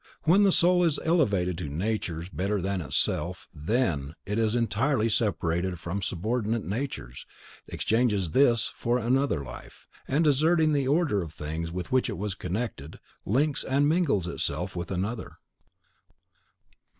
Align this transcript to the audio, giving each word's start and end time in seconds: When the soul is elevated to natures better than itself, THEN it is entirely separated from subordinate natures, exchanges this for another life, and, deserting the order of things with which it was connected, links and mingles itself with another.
When 0.23 0.41
the 0.41 0.51
soul 0.51 0.83
is 0.83 0.99
elevated 1.05 1.59
to 1.59 1.69
natures 1.69 2.27
better 2.27 2.59
than 2.59 2.81
itself, 2.81 3.47
THEN 3.53 4.15
it 4.25 4.39
is 4.39 4.55
entirely 4.55 5.09
separated 5.09 5.77
from 5.79 6.01
subordinate 6.01 6.63
natures, 6.65 7.27
exchanges 7.67 8.31
this 8.31 8.73
for 8.75 8.97
another 8.97 9.43
life, 9.43 9.85
and, 10.07 10.23
deserting 10.23 10.73
the 10.73 10.87
order 10.87 11.21
of 11.21 11.33
things 11.35 11.71
with 11.71 11.91
which 11.91 12.09
it 12.09 12.17
was 12.17 12.33
connected, 12.33 12.99
links 13.27 13.63
and 13.63 13.87
mingles 13.87 14.27
itself 14.27 14.75
with 14.75 14.89
another. 14.89 15.37